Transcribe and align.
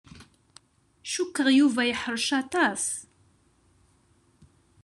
Cikkeɣ 1.11 1.47
Yuba 1.57 1.81
yeḥṛec 1.89 2.27
aṭas. 2.41 2.83